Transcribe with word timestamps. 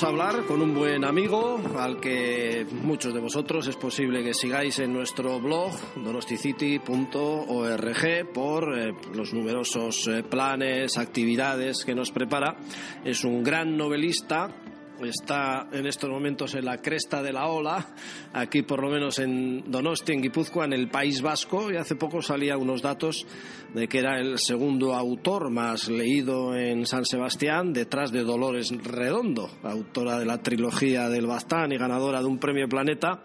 vamos 0.00 0.04
a 0.04 0.22
hablar 0.22 0.44
con 0.44 0.62
un 0.62 0.74
buen 0.74 1.04
amigo 1.04 1.60
al 1.76 1.98
que 1.98 2.64
muchos 2.84 3.12
de 3.12 3.18
vosotros 3.18 3.66
es 3.66 3.74
posible 3.74 4.22
que 4.22 4.32
sigáis 4.32 4.78
en 4.78 4.92
nuestro 4.92 5.40
blog 5.40 5.72
donosticity.org 5.96 8.32
por 8.32 8.78
eh, 8.78 8.94
los 9.12 9.34
numerosos 9.34 10.06
eh, 10.06 10.22
planes, 10.22 10.98
actividades 10.98 11.84
que 11.84 11.96
nos 11.96 12.12
prepara. 12.12 12.58
Es 13.04 13.24
un 13.24 13.42
gran 13.42 13.76
novelista 13.76 14.54
está 15.02 15.68
en 15.72 15.86
estos 15.86 16.10
momentos 16.10 16.54
en 16.54 16.64
la 16.64 16.78
cresta 16.78 17.22
de 17.22 17.32
la 17.32 17.46
ola, 17.48 17.94
aquí 18.32 18.62
por 18.62 18.82
lo 18.82 18.90
menos 18.90 19.18
en 19.18 19.70
Donosti, 19.70 20.12
en 20.12 20.22
Guipúzcoa, 20.22 20.64
en 20.64 20.72
el 20.72 20.88
País 20.88 21.22
Vasco, 21.22 21.70
y 21.70 21.76
hace 21.76 21.96
poco 21.96 22.22
salía 22.22 22.56
unos 22.56 22.82
datos 22.82 23.26
de 23.74 23.88
que 23.88 23.98
era 23.98 24.18
el 24.18 24.38
segundo 24.38 24.94
autor 24.94 25.50
más 25.50 25.88
leído 25.88 26.56
en 26.56 26.86
San 26.86 27.04
Sebastián, 27.04 27.72
detrás 27.72 28.12
de 28.12 28.24
Dolores 28.24 28.70
Redondo, 28.82 29.50
autora 29.62 30.18
de 30.18 30.26
la 30.26 30.42
trilogía 30.42 31.08
del 31.08 31.26
Bastán 31.26 31.72
y 31.72 31.78
ganadora 31.78 32.20
de 32.20 32.26
un 32.26 32.38
premio 32.38 32.68
Planeta. 32.68 33.20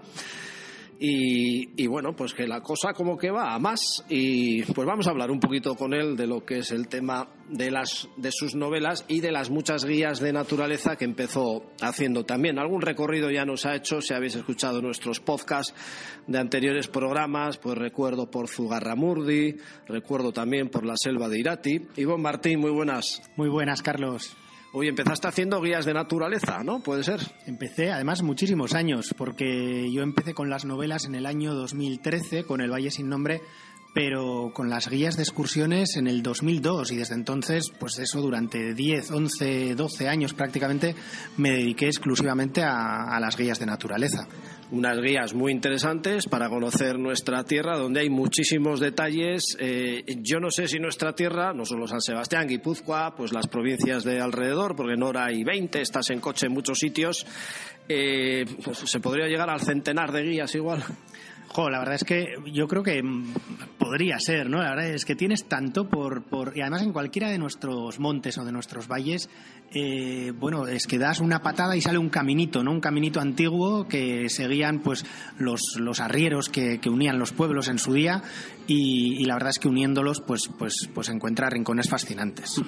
Y, 1.05 1.85
bueno, 1.87 2.15
pues 2.15 2.33
que 2.33 2.47
la 2.47 2.61
cosa 2.61 2.93
como 2.93 3.17
que 3.17 3.29
va 3.29 3.53
a 3.53 3.59
más 3.59 4.05
y 4.07 4.63
pues 4.63 4.87
vamos 4.87 5.05
a 5.05 5.09
hablar 5.09 5.31
un 5.31 5.39
poquito 5.41 5.75
con 5.75 5.93
él 5.93 6.15
de 6.15 6.27
lo 6.27 6.45
que 6.45 6.59
es 6.59 6.71
el 6.71 6.87
tema 6.87 7.27
de 7.49 7.71
las 7.71 8.07
de 8.15 8.31
sus 8.31 8.55
novelas 8.55 9.03
y 9.09 9.19
de 9.19 9.33
las 9.33 9.49
muchas 9.49 9.83
guías 9.83 10.21
de 10.21 10.31
naturaleza 10.31 10.95
que 10.95 11.03
empezó 11.03 11.65
haciendo 11.81 12.23
también. 12.23 12.57
Algún 12.57 12.81
recorrido 12.81 13.29
ya 13.29 13.43
nos 13.43 13.65
ha 13.65 13.75
hecho, 13.75 13.99
si 13.99 14.13
habéis 14.13 14.35
escuchado 14.35 14.81
nuestros 14.81 15.19
podcasts 15.19 15.75
de 16.25 16.39
anteriores 16.39 16.87
programas, 16.87 17.57
pues 17.57 17.77
recuerdo 17.77 18.31
por 18.31 18.47
Zugarramurdi, 18.47 19.57
recuerdo 19.87 20.31
también 20.31 20.69
por 20.69 20.85
la 20.85 20.95
selva 20.95 21.27
de 21.27 21.37
Irati. 21.37 21.81
Ivonne 21.97 22.23
Martín, 22.23 22.61
muy 22.61 22.71
buenas. 22.71 23.21
Muy 23.35 23.49
buenas, 23.49 23.81
Carlos. 23.81 24.37
Hoy 24.75 24.87
empezaste 24.87 25.27
haciendo 25.27 25.61
guías 25.61 25.85
de 25.85 25.93
naturaleza, 25.93 26.63
¿no? 26.63 26.79
¿Puede 26.79 27.03
ser? 27.03 27.19
Empecé, 27.45 27.91
además, 27.91 28.23
muchísimos 28.23 28.73
años, 28.73 29.13
porque 29.15 29.91
yo 29.91 30.01
empecé 30.01 30.33
con 30.33 30.49
las 30.49 30.65
novelas 30.65 31.05
en 31.05 31.13
el 31.13 31.27
año 31.27 31.53
2013, 31.53 32.43
con 32.45 32.59
El 32.59 32.71
Valle 32.71 32.89
Sin 32.89 33.07
Nombre, 33.07 33.43
pero 33.93 34.49
con 34.51 34.71
las 34.71 34.89
guías 34.89 35.15
de 35.15 35.21
excursiones 35.21 35.95
en 35.95 36.07
el 36.07 36.23
2002 36.23 36.91
y 36.91 36.95
desde 36.95 37.13
entonces, 37.13 37.71
pues 37.79 37.99
eso, 37.99 38.19
durante 38.19 38.73
10, 38.73 39.11
11, 39.11 39.75
12 39.75 40.09
años 40.09 40.33
prácticamente, 40.33 40.95
me 41.37 41.51
dediqué 41.51 41.85
exclusivamente 41.85 42.63
a 42.63 43.19
las 43.19 43.37
guías 43.37 43.59
de 43.59 43.67
naturaleza 43.67 44.27
unas 44.73 44.99
guías 44.99 45.35
muy 45.35 45.51
interesantes 45.51 46.25
para 46.25 46.49
conocer 46.49 46.97
nuestra 46.97 47.43
tierra, 47.43 47.77
donde 47.77 47.99
hay 47.99 48.09
muchísimos 48.09 48.79
detalles. 48.79 49.55
Eh, 49.59 50.03
yo 50.21 50.39
no 50.39 50.49
sé 50.49 50.67
si 50.67 50.79
nuestra 50.79 51.13
tierra, 51.13 51.53
no 51.53 51.63
solo 51.63 51.87
San 51.87 52.01
Sebastián, 52.01 52.47
Guipúzcoa, 52.47 53.15
pues 53.15 53.31
las 53.33 53.47
provincias 53.47 54.03
de 54.03 54.19
alrededor, 54.19 54.75
porque 54.75 54.95
en 54.95 55.03
hora 55.03 55.25
hay 55.25 55.43
20, 55.43 55.79
estás 55.79 56.09
en 56.09 56.19
coche 56.19 56.47
en 56.47 56.53
muchos 56.53 56.79
sitios, 56.79 57.27
eh, 57.87 58.45
pues 58.63 58.79
se 58.79 58.99
podría 58.99 59.27
llegar 59.27 59.51
al 59.51 59.61
centenar 59.61 60.11
de 60.11 60.23
guías 60.23 60.55
igual. 60.55 60.83
Jo, 61.47 61.69
la 61.69 61.79
verdad 61.79 61.95
es 61.95 62.03
que 62.03 62.35
yo 62.51 62.67
creo 62.67 62.83
que 62.83 63.01
podría 63.77 64.19
ser, 64.19 64.49
¿no? 64.49 64.59
La 64.59 64.71
verdad 64.71 64.87
es 64.87 65.05
que 65.05 65.15
tienes 65.15 65.45
tanto 65.45 65.87
por, 65.87 66.23
por 66.23 66.57
y 66.57 66.61
además 66.61 66.81
en 66.81 66.93
cualquiera 66.93 67.29
de 67.29 67.37
nuestros 67.37 67.99
montes 67.99 68.37
o 68.37 68.45
de 68.45 68.51
nuestros 68.51 68.87
valles, 68.87 69.29
eh, 69.75 70.31
bueno, 70.35 70.67
es 70.67 70.85
que 70.85 70.99
das 70.99 71.19
una 71.19 71.41
patada 71.41 71.75
y 71.75 71.81
sale 71.81 71.97
un 71.97 72.09
caminito, 72.09 72.63
¿no? 72.63 72.71
Un 72.71 72.79
caminito 72.79 73.19
antiguo 73.19 73.87
que 73.87 74.29
seguían, 74.29 74.79
pues, 74.79 75.05
los, 75.39 75.61
los 75.77 75.99
arrieros 75.99 76.49
que, 76.49 76.79
que 76.79 76.89
unían 76.89 77.17
los 77.17 77.33
pueblos 77.33 77.67
en 77.67 77.79
su 77.79 77.93
día 77.93 78.21
y, 78.67 79.25
la 79.25 79.35
verdad 79.35 79.49
es 79.49 79.59
que 79.59 79.67
uniéndolos, 79.67 80.21
pues, 80.21 80.49
pues, 80.57 80.89
pues 80.93 81.09
encuentra 81.09 81.49
rincones 81.49 81.89
fascinantes. 81.89 82.61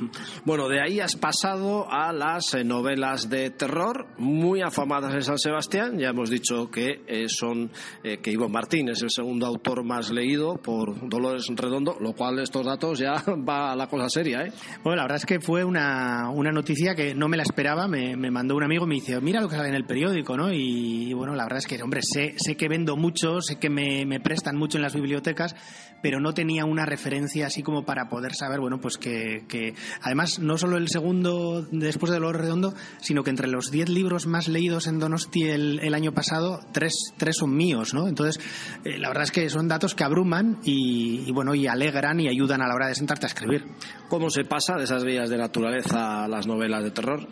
Bueno, 0.44 0.68
de 0.68 0.82
ahí 0.82 1.00
has 1.00 1.16
pasado 1.16 1.92
a 1.92 2.12
las 2.12 2.54
eh, 2.54 2.64
novelas 2.64 3.30
de 3.30 3.50
terror 3.50 4.08
muy 4.18 4.62
afamadas 4.62 5.14
en 5.14 5.24
San 5.24 5.38
Sebastián. 5.38 5.98
Ya 5.98 6.10
hemos 6.10 6.30
dicho 6.30 6.70
que 6.70 7.04
eh, 7.08 7.30
son 7.30 7.72
eh, 8.04 8.18
que 8.18 8.32
Ivo 8.32 8.50
Martín 8.66 8.90
es 8.90 9.04
el 9.04 9.12
segundo 9.12 9.46
autor 9.46 9.84
más 9.84 10.10
leído 10.10 10.56
por 10.58 11.08
Dolores 11.08 11.46
Redondo, 11.50 11.98
lo 12.00 12.14
cual 12.14 12.40
estos 12.40 12.66
datos 12.66 12.98
ya 12.98 13.14
va 13.48 13.72
a 13.72 13.76
la 13.76 13.86
cosa 13.86 14.10
seria, 14.10 14.42
¿eh? 14.42 14.52
Bueno, 14.84 14.96
la 14.96 15.04
verdad 15.04 15.18
es 15.18 15.26
que 15.28 15.40
fue 15.40 15.64
una, 15.64 16.32
una 16.32 16.52
noticia 16.52 16.96
que 16.96 17.14
no 17.14 17.28
me 17.28 17.38
la 17.38 17.44
esperaba. 17.44 17.88
Me, 17.88 18.18
me, 18.18 18.32
mandó 18.32 18.56
un 18.56 18.64
amigo 18.64 18.86
y 18.86 18.88
me 18.88 18.96
dice, 18.96 19.22
mira 19.22 19.40
lo 19.40 19.50
que 19.50 19.56
sale 19.56 19.70
en 19.70 19.76
el 19.76 19.86
periódico, 19.86 20.36
¿no? 20.36 20.52
Y, 20.52 21.14
bueno, 21.14 21.36
la 21.36 21.44
verdad 21.44 21.60
es 21.60 21.68
que, 21.68 21.80
hombre, 21.84 22.02
sé, 22.02 22.34
sé 22.38 22.58
que 22.58 22.68
vendo 22.68 22.98
mucho, 22.98 23.40
sé 23.40 23.60
que 23.60 23.70
me, 23.70 24.04
me 24.08 24.20
prestan 24.20 24.58
mucho 24.58 24.80
en 24.80 24.82
las 24.82 24.96
bibliotecas 24.96 25.56
pero 26.06 26.20
no 26.20 26.36
tenía 26.36 26.66
una 26.66 26.86
referencia 26.86 27.48
así 27.48 27.64
como 27.64 27.84
para 27.84 28.10
poder 28.10 28.36
saber, 28.36 28.60
bueno, 28.60 28.80
pues 28.80 29.00
que, 29.00 29.44
que 29.48 29.74
además 30.04 30.38
no 30.38 30.56
solo 30.56 30.78
el 30.78 30.88
segundo 30.88 31.66
después 31.72 32.12
de 32.12 32.20
lo 32.20 32.32
redondo, 32.32 32.76
sino 33.02 33.24
que 33.24 33.32
entre 33.32 33.48
los 33.48 33.72
10 33.72 33.90
libros 33.90 34.28
más 34.28 34.48
leídos 34.48 34.86
en 34.86 35.00
Donosti 35.00 35.50
el, 35.50 35.80
el 35.80 35.96
año 35.96 36.12
pasado, 36.12 36.60
tres, 36.72 36.94
tres, 37.18 37.38
son 37.38 37.56
míos, 37.56 37.96
¿no? 37.96 38.08
Entonces, 38.08 38.40
eh, 38.84 38.98
la 38.98 39.10
verdad 39.10 39.24
es 39.24 39.32
que 39.32 39.50
son 39.50 39.68
datos 39.68 39.96
que 39.96 40.04
abruman 40.04 40.60
y, 40.64 41.32
bueno, 41.32 41.56
y 41.56 41.68
alegran 41.68 42.20
y 42.20 42.28
ayudan 42.28 42.62
a 42.62 42.68
la 42.68 42.76
hora 42.76 42.88
de 42.88 42.96
sentarte 42.96 43.26
a 43.26 43.30
escribir. 43.30 43.66
¿Cómo 44.10 44.30
se 44.30 44.46
pasa 44.46 44.76
de 44.78 44.84
esas 44.84 45.04
vías 45.04 45.30
de 45.30 45.38
naturaleza 45.38 46.24
a 46.24 46.28
las 46.28 46.48
novelas 46.48 46.84
de 46.84 46.92
terror? 46.92 47.28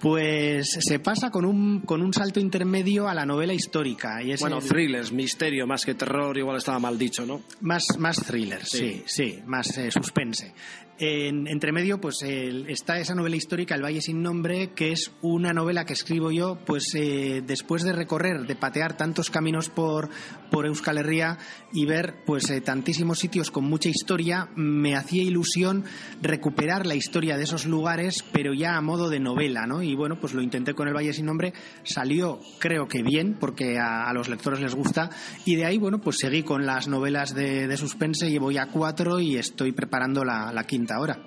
Pues 0.00 0.78
se 0.80 0.98
pasa 0.98 1.30
con 1.30 1.44
un, 1.44 1.80
con 1.80 2.02
un 2.02 2.12
salto 2.12 2.38
intermedio 2.38 3.08
a 3.08 3.14
la 3.14 3.24
novela 3.24 3.54
histórica. 3.54 4.22
Y 4.22 4.32
es 4.32 4.40
bueno, 4.40 4.58
el... 4.58 4.64
thrillers, 4.64 5.12
misterio, 5.12 5.66
más 5.66 5.84
que 5.84 5.94
terror, 5.94 6.36
igual 6.36 6.58
estaba 6.58 6.78
mal 6.78 6.98
dicho, 6.98 7.24
¿no? 7.24 7.42
Más, 7.60 7.84
más 7.98 8.16
thriller, 8.24 8.64
sí, 8.64 9.02
sí, 9.06 9.34
sí 9.34 9.42
más 9.46 9.76
eh, 9.78 9.90
suspense. 9.90 10.52
En, 10.98 11.46
entre 11.46 11.72
medio, 11.72 12.00
pues 12.00 12.22
el, 12.22 12.70
está 12.70 12.98
esa 12.98 13.14
novela 13.14 13.36
histórica, 13.36 13.74
El 13.74 13.84
Valle 13.84 14.00
sin 14.00 14.22
Nombre, 14.22 14.70
que 14.74 14.92
es 14.92 15.12
una 15.20 15.52
novela 15.52 15.84
que 15.84 15.92
escribo 15.92 16.30
yo, 16.30 16.58
pues 16.64 16.94
eh, 16.94 17.42
después 17.46 17.82
de 17.82 17.92
recorrer, 17.92 18.46
de 18.46 18.56
patear 18.56 18.96
tantos 18.96 19.28
caminos 19.28 19.68
por, 19.68 20.08
por 20.50 20.64
Euskal 20.64 20.96
Herria 20.96 21.36
y 21.70 21.84
ver 21.84 22.24
pues 22.24 22.48
eh, 22.48 22.62
tantísimos 22.62 23.18
sitios 23.18 23.50
con 23.50 23.64
mucha 23.64 23.90
historia, 23.90 24.48
me 24.56 24.96
hacía 24.96 25.22
ilusión 25.22 25.84
recuperar 26.22 26.86
la 26.86 26.94
historia 26.94 27.36
de 27.36 27.44
esos 27.44 27.66
lugares, 27.66 28.24
pero 28.32 28.54
ya 28.54 28.76
a 28.76 28.80
modo 28.80 29.10
de 29.10 29.20
novela, 29.20 29.66
¿no? 29.66 29.82
Y 29.86 29.94
bueno, 29.94 30.18
pues 30.20 30.34
lo 30.34 30.42
intenté 30.42 30.74
con 30.74 30.88
El 30.88 30.94
Valle 30.94 31.12
sin 31.12 31.26
Nombre, 31.26 31.52
salió 31.84 32.40
creo 32.58 32.88
que 32.88 33.02
bien, 33.02 33.36
porque 33.38 33.78
a, 33.78 34.12
los 34.12 34.28
lectores 34.28 34.60
les 34.60 34.74
gusta, 34.74 35.10
y 35.44 35.56
de 35.56 35.64
ahí, 35.64 35.78
bueno, 35.78 36.00
pues 36.00 36.18
seguí 36.18 36.42
con 36.42 36.66
las 36.66 36.88
novelas 36.88 37.34
de, 37.34 37.74
suspense, 37.76 38.30
llevo 38.30 38.50
ya 38.50 38.66
cuatro 38.66 39.20
y 39.20 39.36
estoy 39.36 39.72
preparando 39.72 40.24
la, 40.24 40.52
la 40.52 40.64
quinta 40.64 40.96
ahora. 40.96 41.18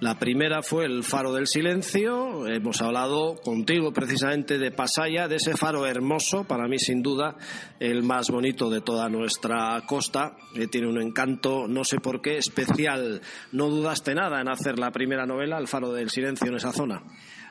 La 0.00 0.18
primera 0.18 0.62
fue 0.62 0.86
el 0.86 1.04
Faro 1.04 1.34
del 1.34 1.46
Silencio. 1.46 2.46
Hemos 2.46 2.80
hablado 2.80 3.34
contigo 3.34 3.92
precisamente 3.92 4.56
de 4.56 4.70
Pasaya, 4.70 5.28
de 5.28 5.36
ese 5.36 5.58
faro 5.58 5.86
hermoso, 5.86 6.44
para 6.44 6.66
mí 6.66 6.78
sin 6.78 7.02
duda 7.02 7.36
el 7.78 8.02
más 8.02 8.30
bonito 8.30 8.70
de 8.70 8.80
toda 8.80 9.10
nuestra 9.10 9.78
costa, 9.86 10.38
que 10.54 10.68
tiene 10.68 10.88
un 10.88 11.02
encanto, 11.02 11.68
no 11.68 11.84
sé 11.84 11.98
por 11.98 12.22
qué, 12.22 12.38
especial. 12.38 13.20
No 13.52 13.68
dudaste 13.68 14.14
nada 14.14 14.40
en 14.40 14.48
hacer 14.48 14.78
la 14.78 14.90
primera 14.90 15.26
novela, 15.26 15.58
El 15.58 15.68
Faro 15.68 15.92
del 15.92 16.08
Silencio, 16.08 16.48
en 16.48 16.54
esa 16.54 16.72
zona. 16.72 17.02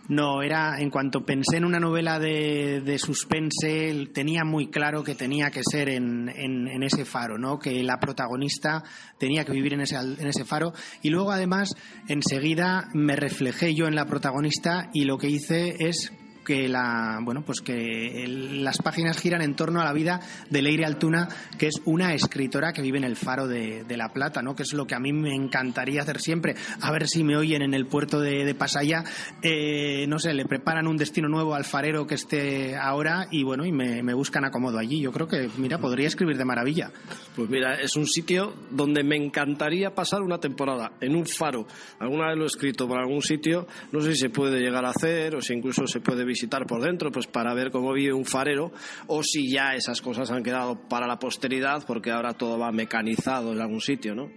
No, 0.10 0.42
era 0.42 0.80
en 0.80 0.90
cuanto 0.90 1.24
pensé 1.24 1.58
en 1.58 1.66
una 1.66 1.80
novela 1.80 2.18
de, 2.18 2.82
de 2.82 2.98
suspense, 2.98 4.08
tenía 4.12 4.44
muy 4.44 4.72
claro 4.72 5.04
que 5.04 5.14
tenía 5.14 5.52
que 5.52 5.62
ser 5.64 5.88
en, 5.88 6.30
en, 6.30 6.82
ese 6.82 7.06
faro, 7.06 7.38
¿no? 7.38 7.60
Que 7.60 7.84
la 7.84 8.00
protagonista 8.00 8.84
tenía 9.20 9.46
que 9.46 9.52
vivir 9.52 9.74
en 9.74 9.82
ese, 9.82 9.96
en 9.98 10.26
ese 10.26 10.46
faro. 10.46 10.74
Y 11.04 11.12
luego, 11.12 11.32
además, 11.32 11.76
enseguida 12.08 12.90
me 12.96 13.16
reflejé 13.16 13.76
yo 13.76 13.86
en 13.86 13.94
la 13.94 14.06
protagonista 14.06 14.90
y 14.94 15.06
lo 15.06 15.20
que 15.20 15.30
hice 15.30 15.76
es 15.78 16.12
que 16.50 16.68
la 16.68 17.20
bueno 17.22 17.44
pues 17.46 17.62
que 17.62 18.24
el, 18.24 18.64
las 18.64 18.80
páginas 18.80 19.20
giran 19.20 19.44
en 19.44 19.54
torno 19.54 19.82
a 19.82 19.84
la 19.84 19.94
vida 19.94 20.20
de 20.50 20.64
Leire 20.64 20.84
Altuna 20.84 21.30
que 21.60 21.68
es 21.68 21.80
una 21.86 22.16
escritora 22.16 22.74
que 22.74 22.82
vive 22.82 22.98
en 22.98 23.04
el 23.04 23.16
faro 23.16 23.48
de, 23.48 23.84
de, 23.84 23.98
la 23.98 24.10
Plata 24.10 24.42
no 24.42 24.56
que 24.56 24.64
es 24.64 24.74
lo 24.74 24.88
que 24.88 24.96
a 24.96 25.00
mí 25.00 25.14
me 25.14 25.36
encantaría 25.36 26.02
hacer 26.02 26.20
siempre. 26.20 26.56
A 26.82 26.92
ver 26.92 27.08
si 27.08 27.24
me 27.24 27.38
oyen 27.38 27.62
en 27.62 27.76
el 27.76 27.86
puerto 27.86 28.20
de, 28.20 28.46
de 28.46 28.56
Pasaya. 28.56 29.04
Eh, 29.44 30.08
no 30.08 30.18
sé 30.18 30.34
le 30.34 30.46
preparan 30.46 30.88
un 30.88 30.98
destino 30.98 31.30
nuevo 31.30 31.54
al 31.54 31.66
farero 31.66 32.08
que 32.08 32.16
esté 32.16 32.76
ahora 32.76 33.28
y 33.30 33.44
bueno 33.44 33.64
y 33.64 33.72
me, 33.72 34.02
me 34.02 34.16
buscan 34.16 34.44
acomodo 34.44 34.80
allí. 34.80 35.02
Yo 35.02 35.12
creo 35.12 35.28
que 35.28 35.52
mira 35.58 35.78
podría 35.78 36.08
escribir 36.08 36.36
de 36.36 36.46
maravilla. 36.46 36.92
Pues 37.36 37.48
mira 37.48 37.76
es 37.76 37.96
un 37.96 38.08
sitio 38.08 38.56
donde 38.72 39.04
me 39.04 39.18
encantaría 39.18 39.94
pasar 39.94 40.24
una 40.24 40.40
temporada 40.40 40.94
en 41.00 41.16
un 41.16 41.28
faro. 41.28 41.68
Alguna 42.00 42.30
vez 42.30 42.38
lo 42.38 42.46
he 42.46 42.48
escrito 42.48 42.88
por 42.88 42.98
algún 42.98 43.22
sitio 43.22 43.68
no 43.92 44.02
sé 44.02 44.14
si 44.14 44.22
se 44.22 44.30
puede 44.32 44.60
llegar 44.60 44.84
a 44.84 44.90
hacer 44.90 45.36
o 45.36 45.42
si 45.44 45.54
incluso 45.54 45.86
se 45.86 46.00
puede 46.00 46.26
visitar 46.26 46.39
visitar 46.40 46.66
por 46.66 46.82
dentro, 46.82 47.12
pues 47.12 47.28
para 47.28 47.54
ver 47.54 47.70
cómo 47.70 47.92
vive 47.92 48.14
un 48.14 48.26
farero, 48.26 48.72
o 49.08 49.22
si 49.24 49.52
ya 49.52 49.76
esas 49.76 50.02
cosas 50.02 50.32
han 50.32 50.42
quedado 50.42 50.88
para 50.88 51.06
la 51.06 51.20
posteridad, 51.20 51.84
porque 51.86 52.12
ahora 52.12 52.34
todo 52.34 52.58
va 52.58 52.72
mecanizado 52.72 53.52
en 53.52 53.60
algún 53.60 53.82
sitio, 53.82 54.16
¿no? 54.16 54.30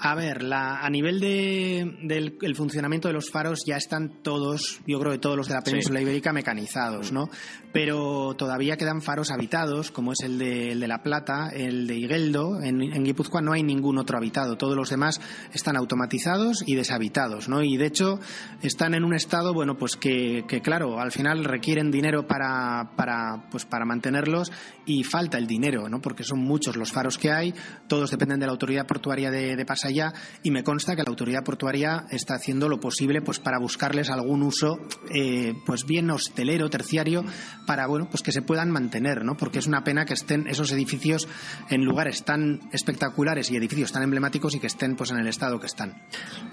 A 0.00 0.14
ver, 0.14 0.44
la, 0.44 0.78
a 0.78 0.90
nivel 0.90 1.18
de, 1.18 1.98
del 2.02 2.38
el 2.42 2.54
funcionamiento 2.54 3.08
de 3.08 3.14
los 3.14 3.30
faros 3.30 3.64
ya 3.66 3.76
están 3.76 4.22
todos, 4.22 4.80
yo 4.86 5.00
creo 5.00 5.12
que 5.12 5.18
todos 5.18 5.36
los 5.36 5.48
de 5.48 5.54
la 5.54 5.62
península 5.62 6.00
ibérica 6.00 6.32
mecanizados, 6.32 7.10
¿no? 7.10 7.28
Pero 7.72 8.34
todavía 8.34 8.76
quedan 8.76 9.02
faros 9.02 9.30
habitados, 9.30 9.90
como 9.90 10.12
es 10.12 10.20
el 10.22 10.38
de, 10.38 10.72
el 10.72 10.80
de 10.80 10.88
La 10.88 11.02
Plata, 11.02 11.50
el 11.52 11.86
de 11.86 11.96
Igueldo. 11.96 12.62
En, 12.62 12.80
en 12.80 13.04
Guipúzcoa 13.04 13.40
no 13.40 13.52
hay 13.52 13.62
ningún 13.62 13.98
otro 13.98 14.16
habitado. 14.18 14.56
Todos 14.56 14.76
los 14.76 14.88
demás 14.88 15.20
están 15.52 15.76
automatizados 15.76 16.62
y 16.66 16.76
deshabitados, 16.76 17.48
¿no? 17.48 17.62
Y 17.62 17.76
de 17.76 17.86
hecho 17.86 18.20
están 18.62 18.94
en 18.94 19.04
un 19.04 19.14
estado, 19.14 19.52
bueno, 19.52 19.76
pues 19.76 19.96
que, 19.96 20.44
que 20.46 20.60
claro, 20.60 21.00
al 21.00 21.10
final 21.10 21.44
requieren 21.44 21.90
dinero 21.90 22.26
para, 22.26 22.92
para, 22.96 23.48
pues 23.50 23.64
para 23.64 23.84
mantenerlos 23.84 24.52
y 24.86 25.02
falta 25.02 25.38
el 25.38 25.46
dinero, 25.46 25.88
¿no? 25.88 26.00
Porque 26.00 26.22
son 26.22 26.38
muchos 26.38 26.76
los 26.76 26.92
faros 26.92 27.18
que 27.18 27.32
hay, 27.32 27.52
todos 27.88 28.10
dependen 28.10 28.38
de 28.38 28.46
la 28.46 28.52
autoridad 28.52 28.86
portuaria 28.86 29.30
de, 29.30 29.56
de 29.56 29.64
Pasaya 29.88 30.12
y 30.42 30.50
me 30.50 30.62
consta 30.62 30.94
que 30.94 31.02
la 31.02 31.08
autoridad 31.08 31.44
portuaria 31.44 32.04
está 32.10 32.34
haciendo 32.34 32.68
lo 32.68 32.78
posible 32.78 33.22
pues 33.22 33.38
para 33.38 33.58
buscarles 33.58 34.10
algún 34.10 34.42
uso, 34.42 34.78
eh, 35.14 35.54
pues 35.64 35.86
bien 35.86 36.10
hostelero, 36.10 36.68
terciario, 36.68 37.24
para 37.66 37.86
bueno, 37.86 38.08
pues 38.10 38.22
que 38.22 38.32
se 38.32 38.42
puedan 38.42 38.70
mantener, 38.70 39.24
¿no? 39.24 39.36
Porque 39.36 39.60
es 39.60 39.66
una 39.66 39.84
pena 39.84 40.04
que 40.04 40.14
estén 40.14 40.46
esos 40.46 40.72
edificios 40.72 41.26
en 41.70 41.84
lugares 41.84 42.24
tan 42.24 42.60
espectaculares 42.72 43.50
y 43.50 43.56
edificios 43.56 43.92
tan 43.92 44.02
emblemáticos 44.02 44.54
y 44.54 44.60
que 44.60 44.66
estén 44.66 44.96
pues 44.96 45.10
en 45.10 45.18
el 45.18 45.26
estado 45.26 45.58
que 45.58 45.66
están. 45.66 46.02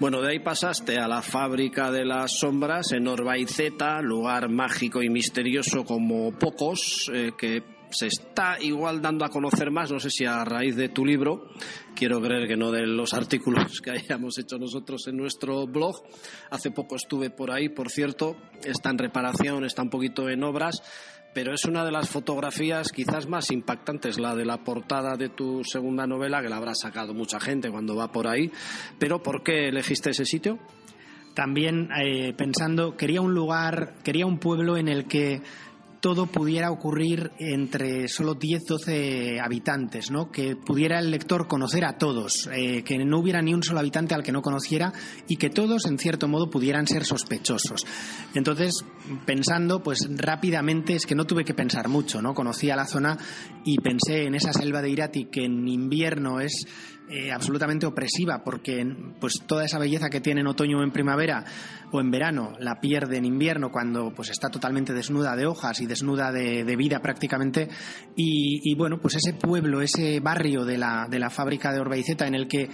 Bueno, 0.00 0.22
de 0.22 0.32
ahí 0.32 0.38
pasaste 0.38 0.98
a 0.98 1.08
la 1.08 1.20
fábrica 1.20 1.90
de 1.90 2.04
las 2.04 2.38
sombras 2.38 2.92
en 2.92 3.06
Orbaiceta, 3.06 4.00
lugar 4.00 4.48
mágico 4.48 5.02
y 5.02 5.10
misterioso 5.10 5.84
como 5.84 6.32
pocos, 6.32 7.10
eh, 7.12 7.32
que 7.36 7.75
se 7.96 8.08
está 8.08 8.58
igual 8.60 9.00
dando 9.00 9.24
a 9.24 9.30
conocer 9.30 9.70
más, 9.70 9.90
no 9.90 9.98
sé 9.98 10.10
si 10.10 10.24
a 10.26 10.44
raíz 10.44 10.76
de 10.76 10.90
tu 10.90 11.04
libro, 11.04 11.48
quiero 11.94 12.20
creer 12.20 12.46
que 12.46 12.56
no 12.56 12.70
de 12.70 12.86
los 12.86 13.14
artículos 13.14 13.80
que 13.80 13.90
hayamos 13.92 14.38
hecho 14.38 14.58
nosotros 14.58 15.06
en 15.06 15.16
nuestro 15.16 15.66
blog. 15.66 16.02
Hace 16.50 16.70
poco 16.70 16.96
estuve 16.96 17.30
por 17.30 17.50
ahí, 17.50 17.70
por 17.70 17.90
cierto, 17.90 18.36
está 18.64 18.90
en 18.90 18.98
reparación, 18.98 19.64
está 19.64 19.82
un 19.82 19.90
poquito 19.90 20.28
en 20.28 20.44
obras, 20.44 20.82
pero 21.32 21.54
es 21.54 21.64
una 21.64 21.84
de 21.84 21.92
las 21.92 22.08
fotografías 22.08 22.92
quizás 22.92 23.26
más 23.28 23.50
impactantes, 23.50 24.18
la 24.18 24.34
de 24.34 24.44
la 24.44 24.62
portada 24.62 25.16
de 25.16 25.30
tu 25.30 25.64
segunda 25.64 26.06
novela, 26.06 26.42
que 26.42 26.48
la 26.48 26.56
habrá 26.56 26.74
sacado 26.74 27.14
mucha 27.14 27.40
gente 27.40 27.70
cuando 27.70 27.96
va 27.96 28.12
por 28.12 28.26
ahí. 28.26 28.50
Pero 28.98 29.22
¿por 29.22 29.42
qué 29.42 29.68
elegiste 29.68 30.10
ese 30.10 30.24
sitio? 30.26 30.58
También 31.34 31.90
eh, 32.02 32.32
pensando, 32.32 32.96
quería 32.96 33.20
un 33.20 33.34
lugar, 33.34 33.96
quería 34.02 34.24
un 34.24 34.38
pueblo 34.38 34.78
en 34.78 34.88
el 34.88 35.06
que 35.06 35.42
todo 36.06 36.26
pudiera 36.26 36.70
ocurrir 36.70 37.32
entre 37.36 38.06
solo 38.06 38.34
10, 38.34 38.64
12 38.64 39.40
habitantes, 39.40 40.12
¿no? 40.12 40.30
Que 40.30 40.54
pudiera 40.54 41.00
el 41.00 41.10
lector 41.10 41.48
conocer 41.48 41.84
a 41.84 41.98
todos, 41.98 42.48
eh, 42.52 42.84
que 42.84 42.96
no 43.04 43.18
hubiera 43.18 43.42
ni 43.42 43.52
un 43.52 43.64
solo 43.64 43.80
habitante 43.80 44.14
al 44.14 44.22
que 44.22 44.30
no 44.30 44.40
conociera 44.40 44.92
y 45.26 45.36
que 45.36 45.50
todos, 45.50 45.84
en 45.86 45.98
cierto 45.98 46.28
modo, 46.28 46.48
pudieran 46.48 46.86
ser 46.86 47.04
sospechosos. 47.04 47.84
Entonces, 48.36 48.84
pensando, 49.24 49.82
pues 49.82 50.08
rápidamente, 50.08 50.94
es 50.94 51.06
que 51.06 51.16
no 51.16 51.24
tuve 51.26 51.44
que 51.44 51.54
pensar 51.54 51.88
mucho, 51.88 52.22
¿no? 52.22 52.34
Conocía 52.34 52.76
la 52.76 52.86
zona 52.86 53.18
y 53.64 53.76
pensé 53.78 54.26
en 54.26 54.36
esa 54.36 54.52
selva 54.52 54.82
de 54.82 54.90
Irati 54.90 55.24
que 55.24 55.44
en 55.44 55.66
invierno 55.66 56.38
es 56.38 56.68
eh, 57.08 57.30
absolutamente 57.30 57.86
opresiva 57.86 58.42
porque 58.42 58.84
pues 59.20 59.42
toda 59.46 59.64
esa 59.64 59.78
belleza 59.78 60.10
que 60.10 60.20
tiene 60.20 60.40
en 60.40 60.48
otoño 60.48 60.78
o 60.78 60.82
en 60.82 60.90
primavera 60.90 61.44
o 61.92 62.00
en 62.00 62.10
verano 62.10 62.54
la 62.58 62.80
pierde 62.80 63.16
en 63.16 63.24
invierno 63.24 63.70
cuando 63.70 64.12
pues 64.14 64.30
está 64.30 64.48
totalmente 64.48 64.92
desnuda 64.92 65.36
de 65.36 65.46
hojas 65.46 65.80
y 65.80 65.86
desnuda 65.86 66.32
de, 66.32 66.76
vida 66.76 67.00
prácticamente 67.00 67.68
y, 68.16 68.60
y, 68.64 68.74
bueno 68.74 68.98
pues 69.00 69.14
ese 69.14 69.32
pueblo 69.34 69.82
ese 69.82 70.20
barrio 70.20 70.64
de 70.64 70.78
la, 70.78 71.06
de 71.08 71.18
la 71.18 71.30
fábrica 71.30 71.72
de 71.72 71.80
Orbaiceta 71.80 72.26
en 72.26 72.34
el 72.34 72.48
que 72.48 72.68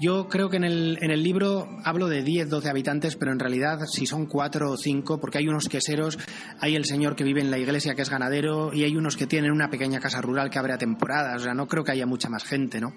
yo 0.00 0.28
creo 0.28 0.48
que 0.48 0.56
en 0.56 0.64
el, 0.64 0.98
en 1.00 1.10
el 1.10 1.22
libro 1.22 1.68
hablo 1.84 2.08
de 2.08 2.22
10, 2.22 2.48
12 2.48 2.68
habitantes, 2.68 3.16
pero 3.16 3.30
en 3.30 3.38
realidad 3.38 3.78
si 3.86 4.06
son 4.06 4.26
4 4.26 4.70
o 4.70 4.76
5, 4.76 5.20
porque 5.20 5.38
hay 5.38 5.46
unos 5.46 5.68
queseros, 5.68 6.18
hay 6.58 6.74
el 6.74 6.86
señor 6.86 7.14
que 7.14 7.22
vive 7.22 7.40
en 7.40 7.50
la 7.50 7.58
iglesia 7.58 7.94
que 7.94 8.02
es 8.02 8.10
ganadero 8.10 8.72
y 8.72 8.82
hay 8.84 8.96
unos 8.96 9.16
que 9.16 9.28
tienen 9.28 9.52
una 9.52 9.70
pequeña 9.70 10.00
casa 10.00 10.20
rural 10.20 10.50
que 10.50 10.58
abre 10.58 10.72
a 10.72 10.78
temporadas, 10.78 11.42
o 11.42 11.44
sea, 11.44 11.54
no 11.54 11.68
creo 11.68 11.84
que 11.84 11.92
haya 11.92 12.06
mucha 12.06 12.28
más 12.28 12.42
gente, 12.42 12.80
¿no? 12.80 12.94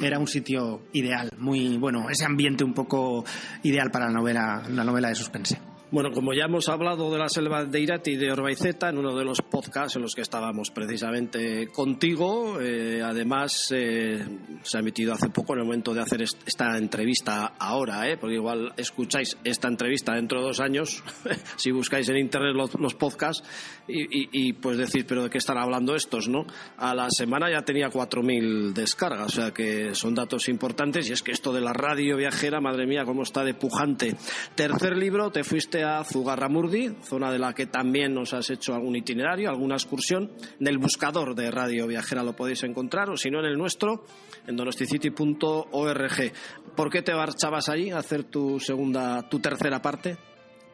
Era 0.00 0.18
un 0.18 0.26
sitio 0.26 0.82
ideal, 0.92 1.30
muy 1.38 1.76
bueno, 1.76 2.08
ese 2.08 2.24
ambiente 2.24 2.64
un 2.64 2.74
poco 2.74 3.24
ideal 3.62 3.90
para 3.90 4.06
la 4.06 4.12
novela, 4.12 4.62
la 4.68 4.84
novela 4.84 5.08
de 5.08 5.14
suspense. 5.14 5.71
Bueno, 5.92 6.10
como 6.10 6.32
ya 6.32 6.46
hemos 6.46 6.70
hablado 6.70 7.12
de 7.12 7.18
la 7.18 7.28
selva 7.28 7.66
de 7.66 7.78
Irati 7.78 8.12
y 8.12 8.16
de 8.16 8.32
Orbaiceta 8.32 8.88
en 8.88 8.96
uno 8.96 9.14
de 9.14 9.26
los 9.26 9.42
podcasts 9.42 9.94
en 9.96 10.00
los 10.00 10.14
que 10.14 10.22
estábamos 10.22 10.70
precisamente 10.70 11.68
contigo, 11.68 12.58
eh, 12.62 13.02
además 13.04 13.70
eh, 13.76 14.26
se 14.62 14.78
ha 14.78 14.80
emitido 14.80 15.12
hace 15.12 15.28
poco 15.28 15.52
en 15.52 15.58
el 15.58 15.66
momento 15.66 15.92
de 15.92 16.00
hacer 16.00 16.22
esta 16.22 16.78
entrevista 16.78 17.52
ahora, 17.58 18.08
¿eh? 18.08 18.16
porque 18.16 18.36
igual 18.36 18.72
escucháis 18.78 19.36
esta 19.44 19.68
entrevista 19.68 20.14
dentro 20.14 20.40
de 20.40 20.46
dos 20.46 20.60
años, 20.60 21.04
si 21.56 21.70
buscáis 21.72 22.08
en 22.08 22.16
internet 22.16 22.56
los, 22.78 22.94
podcasts 22.94 23.44
y, 23.86 24.00
y, 24.00 24.28
y, 24.32 24.52
pues 24.54 24.78
decís, 24.78 25.04
pero 25.06 25.24
¿de 25.24 25.28
qué 25.28 25.36
están 25.36 25.58
hablando 25.58 25.94
estos? 25.94 26.26
no? 26.26 26.46
A 26.78 26.94
la 26.94 27.08
semana 27.10 27.50
ya 27.50 27.66
tenía 27.66 27.90
4.000 27.90 28.72
descargas, 28.72 29.26
o 29.26 29.42
sea 29.42 29.50
que 29.50 29.94
son 29.94 30.14
datos 30.14 30.48
importantes 30.48 31.10
y 31.10 31.12
es 31.12 31.22
que 31.22 31.32
esto 31.32 31.52
de 31.52 31.60
la 31.60 31.74
radio 31.74 32.16
viajera, 32.16 32.62
madre 32.62 32.86
mía, 32.86 33.04
cómo 33.04 33.24
está 33.24 33.44
de 33.44 33.52
pujante. 33.52 34.16
Tercer 34.54 34.96
libro, 34.96 35.30
te 35.30 35.44
fuiste 35.44 35.81
Zugarramurdi, 36.04 36.96
zona 37.02 37.30
de 37.30 37.38
la 37.38 37.52
que 37.52 37.66
también 37.66 38.14
nos 38.14 38.32
has 38.34 38.50
hecho 38.50 38.74
algún 38.74 38.96
itinerario, 38.96 39.50
alguna 39.50 39.74
excursión. 39.74 40.30
En 40.60 40.66
el 40.66 40.78
buscador 40.78 41.34
de 41.34 41.50
Radio 41.50 41.86
Viajera 41.86 42.22
lo 42.22 42.34
podéis 42.34 42.62
encontrar, 42.64 43.10
o 43.10 43.16
si 43.16 43.30
no 43.30 43.40
en 43.40 43.46
el 43.46 43.58
nuestro, 43.58 44.04
en 44.46 44.56
donosticity.org. 44.56 46.32
¿Por 46.76 46.90
qué 46.90 47.02
te 47.02 47.14
marchabas 47.14 47.68
allí 47.68 47.90
a 47.90 47.98
hacer 47.98 48.24
tu 48.24 48.58
segunda, 48.60 49.28
tu 49.28 49.40
tercera 49.40 49.82
parte? 49.82 50.31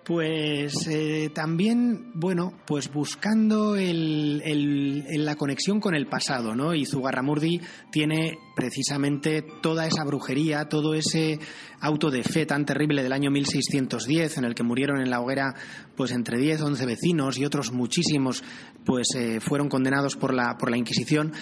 Pues 0.08 0.86
eh, 0.86 1.30
también, 1.34 2.12
bueno, 2.14 2.54
pues 2.66 2.90
buscando 2.90 3.76
el, 3.76 5.04
la 5.22 5.36
conexión 5.36 5.80
con 5.80 5.94
el 5.94 6.06
pasado, 6.06 6.54
¿no? 6.54 6.74
Y 6.74 6.86
Zugarramurdi 6.86 7.60
tiene 7.92 8.38
precisamente 8.56 9.42
toda 9.60 9.86
esa 9.86 10.04
brujería, 10.04 10.66
todo 10.66 10.94
ese 10.94 11.38
auto 11.80 12.10
de 12.10 12.22
fe 12.22 12.46
tan 12.46 12.64
terrible 12.64 13.02
del 13.02 13.12
año 13.12 13.30
1610, 13.30 14.38
en 14.38 14.44
el 14.46 14.54
que 14.54 14.62
murieron 14.62 15.02
en 15.02 15.10
la 15.10 15.20
hoguera 15.20 15.54
pues 15.94 16.12
entre 16.12 16.38
10, 16.38 16.62
11 16.62 16.86
vecinos 16.86 17.36
y 17.36 17.44
otros 17.44 17.70
muchísimos 17.70 18.42
pues 18.86 19.08
eh, 19.14 19.40
fueron 19.40 19.68
condenados 19.68 20.16
por 20.16 20.32
la, 20.32 20.56
por 20.56 20.70
la 20.70 20.78
Inquisición. 20.78 21.34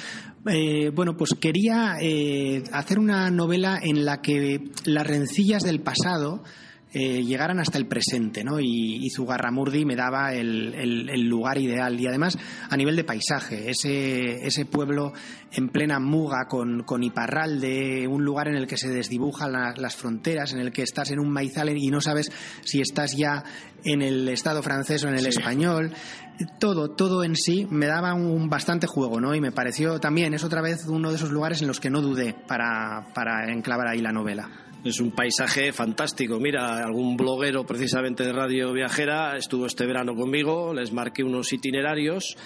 Eh, 0.45 0.91
bueno, 0.93 1.17
pues 1.17 1.35
quería 1.41 1.99
hacer 2.73 2.99
una 2.99 3.31
novela 3.31 3.79
en 3.81 4.05
la 4.05 4.21
que 4.23 4.73
las 4.87 5.07
rencillas 5.07 5.63
del 5.63 5.83
pasado 5.83 6.43
eh, 6.93 7.23
llegaran 7.25 7.59
hasta 7.59 7.79
el 7.79 7.87
presente, 7.87 8.45
¿no? 8.45 8.59
Y, 8.61 9.05
y 9.05 9.11
Zugarramurdi 9.11 9.85
me 9.85 9.97
daba 9.97 10.33
el, 10.33 10.73
el, 10.75 11.11
el, 11.11 11.29
lugar 11.29 11.59
ideal. 11.59 12.01
Y 12.01 12.07
además, 12.07 12.39
a 12.71 12.77
nivel 12.77 12.97
de 12.97 13.05
paisaje, 13.05 13.69
ese, 13.71 14.47
ese 14.47 14.65
pueblo 14.65 15.13
en 15.53 15.69
plena 15.69 15.99
muga 15.99 16.47
con, 16.49 16.85
con 16.85 17.03
Iparralde, 17.03 18.07
un 18.07 18.25
lugar 18.25 18.49
en 18.49 18.55
el 18.55 18.67
que 18.67 18.77
se 18.77 18.89
desdibujan 18.89 19.53
la, 19.53 19.75
las 19.77 19.97
fronteras, 19.97 20.53
en 20.53 20.61
el 20.61 20.73
que 20.73 20.83
estás 20.83 21.11
en 21.11 21.19
un 21.19 21.29
maizal 21.29 21.77
y 21.77 21.89
no 21.89 22.01
sabes 22.01 22.31
si 22.63 22.81
estás 22.81 23.17
ya 23.17 23.43
en 23.85 24.01
el 24.01 24.29
Estado 24.29 24.63
francés 24.63 25.05
o 25.05 25.09
en 25.09 25.17
el 25.17 25.23
sí. 25.23 25.29
español. 25.29 25.93
Todo, 26.59 26.91
todo 26.91 27.25
en 27.25 27.35
sí 27.35 27.67
me 27.71 27.87
daba 27.87 28.15
un 28.15 28.49
bastante 28.49 28.87
juego, 28.87 29.21
¿no? 29.21 29.35
Y 29.35 29.41
me 29.41 29.53
pareció 29.53 29.99
también, 30.01 30.35
es 30.35 30.45
otra 30.45 30.63
vez 30.63 30.87
uno 30.87 31.11
de 31.11 31.17
esos 31.17 31.31
lugares 31.31 31.63
en 31.63 31.69
los 31.69 31.81
que 31.81 31.91
no 31.91 32.01
dudé 32.01 32.35
para, 32.47 33.09
para 33.15 33.53
enclavar 33.53 33.89
ahí 33.89 34.01
la 34.01 34.13
novela. 34.13 34.66
Es 34.85 35.01
un 35.01 35.11
paisaje 35.11 35.73
fantástico. 35.73 36.39
Mira, 36.39 36.79
algún 36.79 37.17
bloguero 37.17 37.65
precisamente 37.65 38.25
de 38.25 38.33
Radio 38.33 38.73
Viajera 38.73 39.37
estuvo 39.37 39.67
este 39.67 39.85
verano 39.85 40.15
conmigo, 40.15 40.73
les 40.73 40.93
marqué 40.93 41.25
unos 41.25 41.53
itinerarios 41.53 42.37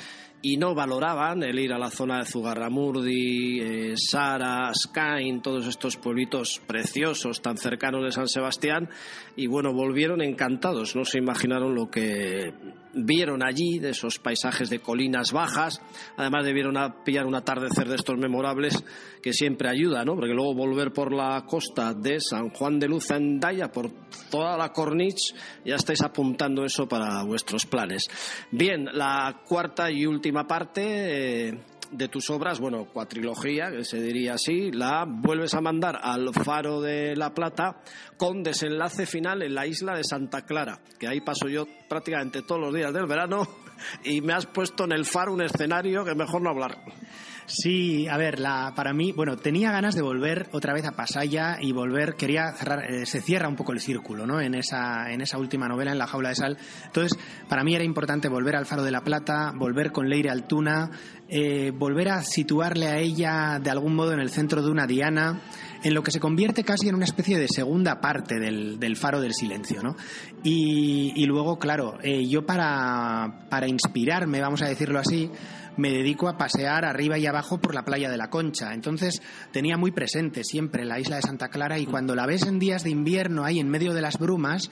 y 0.42 0.56
no 0.56 0.74
valoraban 0.74 1.42
el 1.42 1.58
ir 1.58 1.72
a 1.72 1.78
la 1.78 1.90
zona 1.90 2.18
de 2.18 2.24
Zugarramurdi, 2.24 3.60
eh, 3.60 3.94
Sara, 3.96 4.72
Skain, 4.74 5.42
todos 5.42 5.66
estos 5.66 5.96
pueblitos 5.96 6.62
preciosos 6.66 7.42
tan 7.42 7.58
cercanos 7.58 8.04
de 8.04 8.12
San 8.12 8.28
Sebastián 8.28 8.88
y 9.36 9.46
bueno, 9.46 9.74
volvieron 9.74 10.22
encantados, 10.22 10.96
no 10.96 11.04
se 11.04 11.18
imaginaron 11.18 11.74
lo 11.74 11.90
que 11.90 12.54
vieron 12.94 13.42
allí, 13.42 13.78
de 13.78 13.90
esos 13.90 14.18
paisajes 14.18 14.70
de 14.70 14.80
colinas 14.80 15.32
bajas, 15.32 15.80
además 16.16 16.44
debieron 16.44 16.74
pillar 17.04 17.26
un 17.26 17.34
atardecer 17.34 17.88
de 17.88 17.96
estos 17.96 18.18
memorables 18.18 18.82
que 19.22 19.32
siempre 19.32 19.68
ayuda, 19.68 20.04
¿no? 20.04 20.14
Porque 20.14 20.34
luego 20.34 20.54
volver 20.54 20.92
por 20.92 21.12
la 21.12 21.44
costa 21.46 21.94
de 21.94 22.20
San 22.20 22.50
Juan 22.50 22.78
de 22.78 22.88
Luz 22.88 23.10
en 23.10 23.38
Daya, 23.38 23.70
por 23.70 23.90
toda 24.30 24.56
la 24.56 24.72
corniche, 24.72 25.34
ya 25.64 25.76
estáis 25.76 26.02
apuntando 26.02 26.64
eso 26.64 26.88
para 26.88 27.22
vuestros 27.24 27.66
planes. 27.66 28.08
Bien, 28.50 28.86
la 28.92 29.42
cuarta 29.46 29.90
y 29.90 30.06
última 30.06 30.46
parte... 30.46 31.48
Eh, 31.48 31.58
de 31.90 32.08
tus 32.08 32.30
obras, 32.30 32.60
bueno, 32.60 32.86
cuatrilogía, 32.92 33.70
que 33.70 33.84
se 33.84 34.00
diría 34.00 34.34
así, 34.34 34.70
la 34.70 35.04
vuelves 35.06 35.54
a 35.54 35.60
mandar 35.60 35.98
al 36.02 36.32
Faro 36.32 36.80
de 36.80 37.16
la 37.16 37.34
Plata 37.34 37.80
con 38.16 38.42
desenlace 38.42 39.06
final 39.06 39.42
en 39.42 39.54
la 39.54 39.66
isla 39.66 39.94
de 39.94 40.04
Santa 40.04 40.42
Clara, 40.42 40.80
que 40.98 41.08
ahí 41.08 41.20
paso 41.20 41.48
yo 41.48 41.66
prácticamente 41.88 42.42
todos 42.42 42.60
los 42.60 42.74
días 42.74 42.92
del 42.92 43.06
verano 43.06 43.46
y 44.04 44.20
me 44.20 44.32
has 44.32 44.46
puesto 44.46 44.84
en 44.84 44.92
el 44.92 45.04
faro 45.04 45.32
un 45.32 45.42
escenario 45.42 46.04
que 46.04 46.14
mejor 46.14 46.42
no 46.42 46.50
hablar. 46.50 46.78
Sí, 47.52 48.06
a 48.06 48.16
ver, 48.16 48.38
la, 48.38 48.74
para 48.76 48.92
mí, 48.92 49.10
bueno, 49.10 49.36
tenía 49.36 49.72
ganas 49.72 49.96
de 49.96 50.02
volver 50.02 50.48
otra 50.52 50.72
vez 50.72 50.84
a 50.84 50.92
Pasaya 50.92 51.56
y 51.60 51.72
volver, 51.72 52.14
quería 52.14 52.52
cerrar, 52.52 52.84
eh, 52.88 53.06
se 53.06 53.20
cierra 53.20 53.48
un 53.48 53.56
poco 53.56 53.72
el 53.72 53.80
círculo, 53.80 54.24
¿no? 54.24 54.40
En 54.40 54.54
esa, 54.54 55.10
en 55.10 55.20
esa 55.20 55.36
última 55.36 55.66
novela, 55.66 55.90
en 55.90 55.98
La 55.98 56.06
jaula 56.06 56.28
de 56.28 56.36
sal. 56.36 56.58
Entonces, 56.86 57.18
para 57.48 57.64
mí 57.64 57.74
era 57.74 57.82
importante 57.82 58.28
volver 58.28 58.54
al 58.54 58.66
Faro 58.66 58.84
de 58.84 58.92
la 58.92 59.00
Plata, 59.00 59.52
volver 59.56 59.90
con 59.90 60.08
Leire 60.08 60.30
Altuna, 60.30 60.92
eh, 61.28 61.72
volver 61.74 62.10
a 62.10 62.22
situarle 62.22 62.86
a 62.86 62.98
ella 62.98 63.58
de 63.60 63.70
algún 63.70 63.96
modo 63.96 64.12
en 64.12 64.20
el 64.20 64.30
centro 64.30 64.62
de 64.62 64.70
una 64.70 64.86
diana, 64.86 65.40
en 65.82 65.94
lo 65.94 66.02
que 66.02 66.10
se 66.10 66.20
convierte 66.20 66.64
casi 66.64 66.88
en 66.88 66.94
una 66.94 67.04
especie 67.04 67.38
de 67.38 67.48
segunda 67.48 68.00
parte 68.00 68.38
del, 68.38 68.96
Faro 68.96 69.20
del 69.20 69.32
Silencio, 69.32 69.82
¿no? 69.82 69.96
Y, 70.42 71.12
y 71.16 71.26
luego, 71.26 71.58
claro, 71.58 71.98
eh, 72.02 72.26
yo 72.26 72.44
para, 72.44 73.46
para 73.48 73.68
inspirarme, 73.68 74.40
vamos 74.40 74.62
a 74.62 74.68
decirlo 74.68 74.98
así, 74.98 75.30
me 75.76 75.90
dedico 75.90 76.28
a 76.28 76.36
pasear 76.36 76.84
arriba 76.84 77.18
y 77.18 77.26
abajo 77.26 77.58
por 77.58 77.74
la 77.74 77.84
playa 77.84 78.10
de 78.10 78.16
la 78.16 78.30
Concha. 78.30 78.74
Entonces 78.74 79.22
tenía 79.52 79.76
muy 79.76 79.90
presente 79.90 80.44
siempre 80.44 80.84
la 80.84 81.00
isla 81.00 81.16
de 81.16 81.22
Santa 81.22 81.48
Clara 81.48 81.78
y 81.78 81.86
cuando 81.86 82.14
la 82.14 82.26
ves 82.26 82.42
en 82.42 82.58
días 82.58 82.84
de 82.84 82.90
invierno 82.90 83.44
ahí 83.44 83.58
en 83.58 83.68
medio 83.68 83.94
de 83.94 84.02
las 84.02 84.18
brumas, 84.18 84.70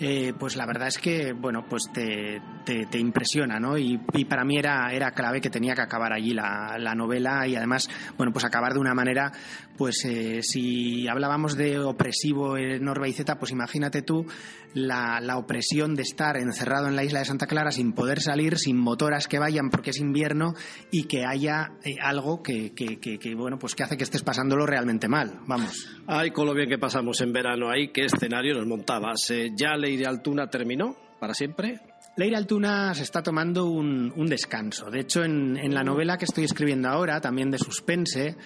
eh, 0.00 0.32
pues 0.38 0.54
la 0.56 0.64
verdad 0.64 0.88
es 0.88 0.98
que, 0.98 1.32
bueno, 1.32 1.64
pues 1.68 1.90
te, 1.92 2.40
te, 2.64 2.98
impresiona, 2.98 3.58
¿no? 3.58 3.76
Y, 3.76 3.98
para 4.28 4.44
mí 4.44 4.56
era, 4.56 4.92
era 4.92 5.10
clave 5.10 5.40
que 5.40 5.50
tenía 5.50 5.74
que 5.74 5.82
acabar 5.82 6.12
allí 6.12 6.34
la, 6.34 6.76
la 6.78 6.94
novela 6.94 7.46
y 7.48 7.56
además, 7.56 7.88
bueno, 8.16 8.32
pues 8.32 8.44
acabar 8.44 8.74
de 8.74 8.78
una 8.78 8.94
manera, 8.94 9.32
pues 9.78 10.04
eh, 10.04 10.42
si 10.42 11.08
hablábamos 11.08 11.56
de 11.56 11.78
opresivo 11.78 12.56
en 12.56 12.84
Norbaiceta, 12.84 13.38
pues 13.38 13.52
imagínate 13.52 14.02
tú 14.02 14.26
la, 14.74 15.20
la, 15.20 15.38
opresión 15.38 15.94
de 15.94 16.02
estar 16.02 16.36
encerrado 16.36 16.88
en 16.88 16.96
la 16.96 17.04
isla 17.04 17.20
de 17.20 17.24
Santa 17.24 17.46
Clara 17.46 17.70
sin 17.70 17.92
poder 17.92 18.20
salir, 18.20 18.58
sin 18.58 18.76
motoras 18.76 19.28
que 19.28 19.38
vayan 19.38 19.70
porque 19.70 19.90
es 19.90 19.98
invierno 19.98 20.54
y 20.90 21.04
que 21.04 21.24
haya 21.24 21.72
eh, 21.84 21.94
algo 22.02 22.42
que, 22.42 22.74
que, 22.74 23.34
bueno, 23.34 23.58
pues 23.58 23.74
que 23.74 23.84
hace 23.84 23.96
que 23.96 24.04
estés 24.04 24.22
pasándolo 24.22 24.66
realmente 24.66 25.08
mal, 25.08 25.40
vamos. 25.46 25.88
Ay, 26.06 26.32
con 26.32 26.46
lo 26.46 26.54
bien 26.54 26.68
que 26.68 26.78
pasamos 26.78 27.20
en 27.20 27.32
verano 27.32 27.70
ahí, 27.70 27.88
qué 27.92 28.04
escenario 28.04 28.54
nos 28.54 28.66
montabas. 28.66 29.32
ya 29.56 29.76
Leire 29.88 30.06
Altuna 30.06 30.50
terminó 30.50 30.96
para 31.18 31.32
siempre? 31.32 31.80
Leire 32.16 32.36
Altuna 32.36 32.92
se 32.92 33.04
está 33.04 33.22
tomando 33.22 33.64
un, 33.70 34.26
descanso. 34.28 34.90
De 34.90 35.00
hecho, 35.00 35.24
en, 35.24 35.72
la 35.72 35.82
novela 35.82 36.18
que 36.18 36.26
estoy 36.26 36.44
escribiendo 36.44 36.90
ahora, 36.90 37.22
también 37.22 37.50
de 37.50 37.56
suspense, 37.56 38.36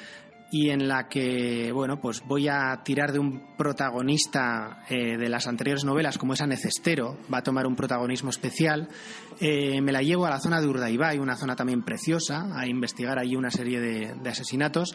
y 0.52 0.70
en 0.70 0.86
la 0.86 1.08
que, 1.08 1.72
bueno, 1.72 1.98
pues 2.00 2.22
voy 2.26 2.46
a 2.46 2.82
tirar 2.84 3.10
de 3.10 3.18
un 3.18 3.56
protagonista 3.56 4.84
eh, 4.88 5.16
de 5.16 5.28
las 5.28 5.48
anteriores 5.48 5.82
novelas, 5.82 6.18
como 6.18 6.34
es 6.34 6.42
Anecestero, 6.42 7.18
va 7.32 7.38
a 7.38 7.42
tomar 7.42 7.66
un 7.66 7.74
protagonismo 7.74 8.30
especial. 8.30 8.88
Eh, 9.40 9.80
me 9.80 9.90
la 9.90 10.02
llevo 10.02 10.26
a 10.26 10.30
la 10.30 10.38
zona 10.38 10.60
de 10.60 10.68
Urdaibai, 10.68 11.18
una 11.18 11.36
zona 11.36 11.56
también 11.56 11.82
preciosa, 11.82 12.50
a 12.54 12.68
investigar 12.68 13.18
allí 13.18 13.34
una 13.34 13.50
serie 13.50 13.80
de 13.80 14.28
asesinatos. 14.28 14.94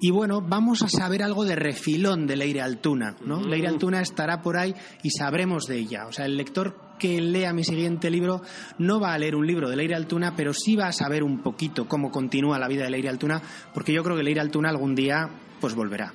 Y 0.00 0.10
bueno, 0.10 0.42
vamos 0.42 0.82
a 0.82 0.88
saber 0.88 1.22
algo 1.22 1.44
de 1.44 1.56
refilón 1.56 2.26
de 2.26 2.36
Leire 2.36 2.60
Altuna, 2.60 3.16
¿no? 3.24 3.40
Mm. 3.40 3.46
Leire 3.46 3.68
Altuna 3.68 4.02
estará 4.02 4.42
por 4.42 4.58
ahí 4.58 4.74
y 5.02 5.10
sabremos 5.10 5.66
de 5.66 5.78
ella. 5.78 6.06
O 6.06 6.12
sea, 6.12 6.26
el 6.26 6.36
lector 6.36 6.76
que 6.98 7.20
lea 7.20 7.52
mi 7.52 7.64
siguiente 7.64 8.10
libro 8.10 8.42
no 8.78 9.00
va 9.00 9.14
a 9.14 9.18
leer 9.18 9.36
un 9.36 9.46
libro 9.46 9.70
de 9.70 9.76
Leire 9.76 9.94
Altuna, 9.94 10.34
pero 10.36 10.52
sí 10.52 10.76
va 10.76 10.88
a 10.88 10.92
saber 10.92 11.22
un 11.22 11.42
poquito 11.42 11.88
cómo 11.88 12.10
continúa 12.10 12.58
la 12.58 12.68
vida 12.68 12.84
de 12.84 12.90
Leire 12.90 13.08
Altuna, 13.08 13.40
porque 13.72 13.92
yo 13.92 14.02
creo 14.02 14.16
que 14.16 14.22
Leire 14.22 14.40
Altuna 14.40 14.68
algún 14.68 14.94
día 14.94 15.30
pues 15.60 15.74
volverá 15.74 16.12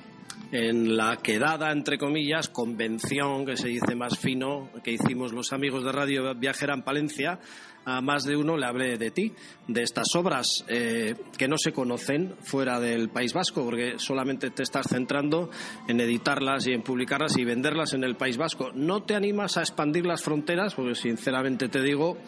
en 0.50 0.96
la 0.96 1.16
quedada, 1.16 1.72
entre 1.72 1.98
comillas, 1.98 2.48
convención, 2.48 3.46
que 3.46 3.56
se 3.56 3.68
dice 3.68 3.94
más 3.94 4.18
fino, 4.18 4.70
que 4.82 4.92
hicimos 4.92 5.32
los 5.32 5.52
amigos 5.52 5.84
de 5.84 5.92
Radio 5.92 6.34
Viajera 6.34 6.74
en 6.74 6.82
Palencia, 6.82 7.38
a 7.84 8.00
más 8.00 8.24
de 8.24 8.36
uno 8.36 8.56
le 8.56 8.66
hablé 8.66 8.96
de 8.98 9.10
ti, 9.10 9.32
de 9.66 9.82
estas 9.82 10.14
obras 10.14 10.64
eh, 10.68 11.14
que 11.36 11.48
no 11.48 11.56
se 11.58 11.72
conocen 11.72 12.34
fuera 12.42 12.78
del 12.78 13.08
País 13.08 13.32
Vasco, 13.32 13.64
porque 13.64 13.98
solamente 13.98 14.50
te 14.50 14.62
estás 14.62 14.86
centrando 14.88 15.50
en 15.88 16.00
editarlas 16.00 16.66
y 16.66 16.72
en 16.72 16.82
publicarlas 16.82 17.36
y 17.36 17.44
venderlas 17.44 17.94
en 17.94 18.04
el 18.04 18.16
País 18.16 18.36
Vasco. 18.36 18.70
¿No 18.74 19.02
te 19.02 19.14
animas 19.14 19.56
a 19.56 19.60
expandir 19.62 20.06
las 20.06 20.22
fronteras? 20.22 20.74
Porque 20.74 20.94
sinceramente 20.94 21.68
te 21.68 21.82
digo, 21.82 22.18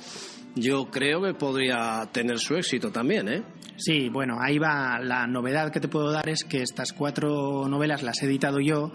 yo 0.54 0.90
creo 0.90 1.22
que 1.22 1.34
podría 1.34 2.08
tener 2.12 2.38
su 2.38 2.54
éxito 2.56 2.90
también, 2.90 3.28
¿eh? 3.28 3.42
Sí, 3.76 4.08
bueno, 4.08 4.38
ahí 4.40 4.58
va. 4.58 5.00
La 5.00 5.26
novedad 5.26 5.72
que 5.72 5.80
te 5.80 5.88
puedo 5.88 6.12
dar 6.12 6.28
es 6.28 6.44
que 6.44 6.62
estas 6.62 6.92
cuatro 6.92 7.66
novelas 7.68 8.02
las 8.02 8.22
he 8.22 8.26
editado 8.26 8.60
yo 8.60 8.92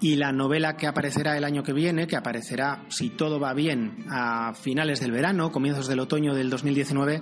y 0.00 0.16
la 0.16 0.32
novela 0.32 0.76
que 0.76 0.86
aparecerá 0.86 1.36
el 1.36 1.44
año 1.44 1.62
que 1.62 1.72
viene, 1.72 2.06
que 2.06 2.16
aparecerá, 2.16 2.84
si 2.88 3.10
todo 3.10 3.40
va 3.40 3.54
bien, 3.54 4.04
a 4.10 4.52
finales 4.54 5.00
del 5.00 5.12
verano, 5.12 5.50
comienzos 5.52 5.86
del 5.86 6.00
otoño 6.00 6.34
del 6.34 6.50
2019, 6.50 7.20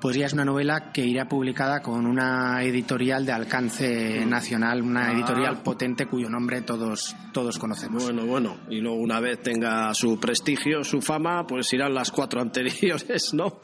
pues 0.00 0.16
ya 0.16 0.26
es 0.26 0.32
una 0.32 0.44
novela 0.44 0.90
que 0.92 1.04
irá 1.04 1.28
publicada 1.28 1.80
con 1.80 2.06
una 2.06 2.62
editorial 2.62 3.26
de 3.26 3.32
alcance 3.32 4.24
nacional, 4.24 4.82
una 4.82 5.08
ah. 5.08 5.12
editorial 5.12 5.62
potente 5.62 6.06
cuyo 6.06 6.28
nombre 6.28 6.62
todos, 6.62 7.14
todos 7.32 7.58
conocemos. 7.58 8.04
Bueno, 8.04 8.26
bueno, 8.26 8.56
y 8.70 8.80
luego 8.80 8.96
una 8.96 9.20
vez 9.20 9.42
tenga 9.42 9.92
su 9.94 10.18
prestigio, 10.18 10.82
su 10.84 11.00
fama, 11.00 11.46
pues 11.46 11.72
irán 11.72 11.94
las 11.94 12.10
cuatro 12.10 12.40
anteriores, 12.40 13.34
¿no? 13.34 13.60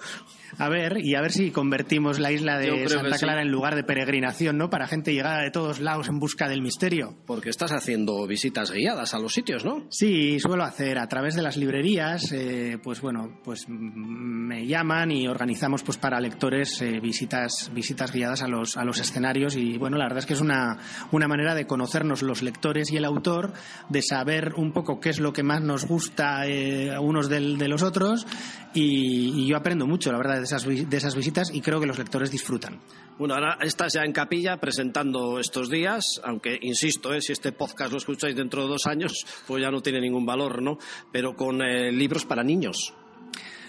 A 0.58 0.68
ver, 0.68 0.98
y 1.04 1.14
a 1.14 1.20
ver 1.20 1.32
si 1.32 1.50
convertimos 1.50 2.18
la 2.18 2.32
isla 2.32 2.58
de 2.58 2.88
Santa 2.88 3.18
Clara 3.18 3.42
en 3.42 3.50
lugar 3.50 3.74
de 3.74 3.84
peregrinación, 3.84 4.58
¿no? 4.58 4.70
Para 4.70 4.86
gente 4.86 5.12
llegada 5.12 5.42
de 5.42 5.50
todos 5.50 5.80
lados 5.80 6.08
en 6.08 6.18
busca 6.18 6.48
del 6.48 6.62
misterio. 6.62 7.14
Porque 7.26 7.50
estás 7.50 7.72
haciendo 7.72 8.26
visitas 8.26 8.70
guiadas 8.70 9.14
a 9.14 9.18
los 9.18 9.32
sitios, 9.32 9.64
¿no? 9.64 9.84
Sí, 9.90 10.38
suelo 10.40 10.64
hacer 10.64 10.98
a 10.98 11.08
través 11.08 11.34
de 11.34 11.42
las 11.42 11.56
librerías, 11.56 12.32
eh, 12.32 12.78
pues 12.82 13.00
bueno, 13.00 13.40
pues 13.44 13.66
me 13.68 14.66
llaman 14.66 15.10
y 15.10 15.28
organizamos 15.28 15.82
pues 15.82 15.98
para 15.98 16.20
lectores 16.20 16.80
eh, 16.82 17.00
visitas 17.00 17.70
visitas 17.72 18.12
guiadas 18.12 18.42
a 18.42 18.48
los 18.48 18.76
a 18.76 18.84
los 18.84 18.98
escenarios 18.98 19.56
y 19.56 19.76
bueno, 19.78 19.96
la 19.96 20.04
verdad 20.04 20.18
es 20.18 20.26
que 20.26 20.34
es 20.34 20.40
una 20.40 20.78
una 21.10 21.28
manera 21.28 21.54
de 21.54 21.66
conocernos 21.66 22.22
los 22.22 22.42
lectores 22.42 22.90
y 22.90 22.96
el 22.96 23.04
autor, 23.04 23.52
de 23.88 24.02
saber 24.02 24.54
un 24.56 24.72
poco 24.72 25.00
qué 25.00 25.10
es 25.10 25.20
lo 25.20 25.32
que 25.32 25.42
más 25.42 25.62
nos 25.62 25.86
gusta 25.86 26.46
eh, 26.46 26.98
unos 26.98 27.28
de 27.28 27.68
los 27.68 27.82
otros 27.82 28.26
y, 28.74 29.42
y 29.42 29.46
yo 29.46 29.56
aprendo 29.56 29.86
mucho, 29.86 30.12
la 30.12 30.18
verdad 30.18 30.42
de 30.50 30.96
esas, 30.96 31.14
visitas 31.14 31.50
y 31.52 31.60
creo 31.60 31.80
que 31.80 31.86
los 31.86 31.98
lectores 31.98 32.30
disfrutan. 32.30 32.80
Bueno, 33.18 33.34
ahora 33.34 33.58
estás 33.62 33.94
ya 33.94 34.02
en 34.02 34.12
capilla 34.12 34.58
presentando 34.58 35.38
estos 35.38 35.70
días, 35.70 36.20
aunque 36.24 36.58
insisto, 36.60 37.12
¿eh? 37.12 37.20
si 37.20 37.32
este 37.32 37.52
podcast 37.52 37.92
lo 37.92 37.98
escucháis 37.98 38.36
dentro 38.36 38.62
de 38.62 38.68
dos 38.68 38.86
años, 38.86 39.26
pues 39.46 39.62
ya 39.62 39.70
no 39.70 39.80
tiene 39.80 40.00
ningún 40.00 40.26
valor, 40.26 40.62
¿no? 40.62 40.78
Pero 41.12 41.34
con 41.34 41.62
eh, 41.62 41.90
libros 41.92 42.24
para 42.24 42.42
niños. 42.42 42.94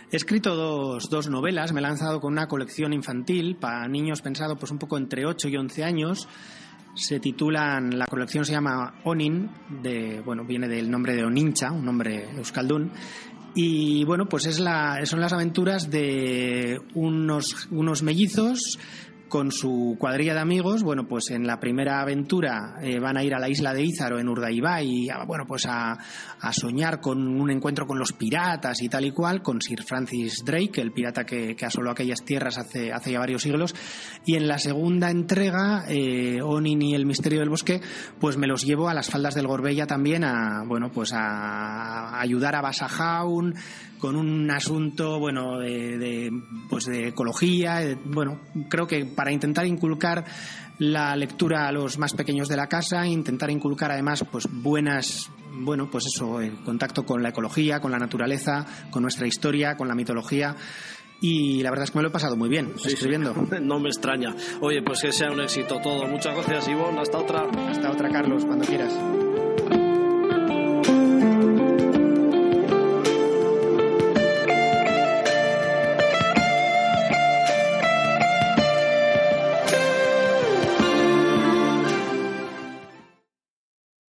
He 0.10 0.16
escrito 0.16 0.56
dos, 0.56 1.10
dos, 1.10 1.30
novelas, 1.30 1.74
me 1.74 1.82
he 1.82 1.84
lanzado 1.84 2.22
con 2.22 2.32
una 2.32 2.48
colección 2.48 2.94
infantil 2.94 3.58
para 3.58 3.90
niños 3.90 4.22
pensado 4.22 4.56
pues 4.56 4.72
un 4.72 4.78
poco 4.78 4.98
entre 4.98 5.26
8 5.26 5.50
y 5.50 5.58
11 5.58 5.84
años. 5.84 6.30
Se 6.96 7.20
titulan, 7.20 7.98
la 8.00 8.06
colección 8.06 8.46
se 8.46 8.54
llama 8.54 9.02
Onin, 9.04 9.52
de, 9.84 10.22
bueno, 10.22 10.46
viene 10.46 10.70
del 10.70 10.90
nombre 10.90 11.14
de 11.14 11.26
Onincha, 11.26 11.72
un 11.72 11.84
nombre 11.84 12.30
euskaldún, 12.38 12.92
y 13.60 14.04
bueno, 14.04 14.30
pues 14.30 14.46
es 14.46 14.60
la, 14.60 15.04
son 15.08 15.20
las 15.20 15.34
aventuras 15.34 15.90
de 15.90 16.80
unos, 16.94 17.68
unos 17.72 18.04
mellizos 18.04 18.78
con 19.28 19.52
su 19.52 19.96
cuadrilla 20.00 20.34
de 20.34 20.40
amigos, 20.40 20.84
bueno, 20.84 21.08
pues 21.08 21.32
en 21.32 21.46
la 21.46 21.60
primera 21.60 22.02
aventura 22.02 22.76
eh, 22.82 23.00
van 23.00 23.18
a 23.18 23.24
ir 23.24 23.34
a 23.34 23.40
la 23.40 23.50
isla 23.50 23.74
de 23.74 23.84
Ízaro 23.84 24.20
en 24.20 24.30
Urdaibai 24.30 24.88
y 24.88 25.08
bueno, 25.26 25.46
pues 25.48 25.66
a, 25.68 25.98
soñar 26.52 27.02
con 27.02 27.28
un 27.28 27.52
encuentro 27.52 27.86
con 27.86 28.00
los 28.00 28.14
piratas 28.14 28.82
y 28.82 28.90
tal 28.90 29.06
y 29.06 29.12
cual, 29.12 29.42
con 29.42 29.62
Sir 29.62 29.84
Francis 29.84 30.44
Drake, 30.46 30.82
el 30.82 30.92
pirata 30.92 31.26
que, 31.26 31.56
asoló 31.62 31.92
aquellas 31.92 32.24
tierras 32.24 32.58
hace, 32.58 32.94
hace 32.94 33.12
ya 33.12 33.20
varios 33.20 33.42
siglos. 33.42 33.76
Y 34.26 34.36
en 34.36 34.48
la 34.48 34.58
segunda 34.58 35.12
entrega, 35.12 35.84
eh, 35.90 36.40
Onin 36.42 36.82
y 36.82 36.96
el 36.96 37.06
misterio 37.06 37.40
del 37.40 37.50
bosque, 37.50 37.82
pues 38.20 38.38
me 38.38 38.48
los 38.48 38.66
llevo 38.66 38.88
a 38.88 38.94
las 38.94 39.10
faldas 39.10 39.36
del 39.36 39.48
Gorbella 39.48 39.86
también 39.88 40.24
a, 40.24 40.64
bueno, 40.66 40.92
pues 40.92 41.12
a, 41.14 42.20
ayudar 42.20 42.56
a 42.56 42.62
Basajaun 42.62 43.56
con 44.00 44.16
un 44.16 44.50
asunto, 44.52 45.20
bueno, 45.20 45.58
de, 45.58 46.32
pues 46.70 46.86
de 46.86 47.10
ecología, 47.10 47.80
bueno, 48.06 48.40
creo 48.70 48.86
que 48.86 49.06
para 49.18 49.32
intentar 49.32 49.66
inculcar 49.66 50.24
la 50.78 51.16
lectura 51.16 51.68
a 51.68 51.72
los 51.72 51.98
más 51.98 52.14
pequeños 52.14 52.48
de 52.48 52.56
la 52.56 52.68
casa, 52.68 53.08
intentar 53.08 53.50
inculcar 53.50 53.92
además 53.92 54.24
pues 54.32 54.48
buenas 54.50 55.32
bueno, 55.60 55.90
pues 55.90 56.06
eso, 56.06 56.40
el 56.40 56.64
contacto 56.64 57.04
con 57.04 57.24
la 57.24 57.30
ecología, 57.30 57.80
con 57.80 57.92
la 57.92 57.98
naturaleza, 57.98 58.64
con 58.92 59.02
nuestra 59.02 59.26
historia, 59.26 59.76
con 59.76 59.88
la 59.88 59.96
mitología. 59.96 60.56
Y 61.20 61.64
la 61.64 61.72
verdad 61.72 61.86
es 61.86 61.92
que 61.92 61.98
me 61.98 62.04
lo 62.04 62.10
he 62.10 62.12
pasado 62.12 62.38
muy 62.38 62.48
bien 62.48 62.74
escribiendo. 62.86 63.34
No 63.62 63.80
me 63.80 63.90
extraña. 63.90 64.36
Oye, 64.62 64.84
pues 64.84 65.02
que 65.02 65.12
sea 65.12 65.32
un 65.32 65.42
éxito 65.42 65.80
todo. 65.82 66.06
Muchas 66.06 66.36
gracias, 66.36 66.68
Ivonne. 66.68 67.02
Hasta 67.02 67.18
otra. 67.18 67.48
Hasta 67.70 67.90
otra, 67.90 68.10
Carlos, 68.10 68.46
cuando 68.46 68.66
quieras. 68.66 68.94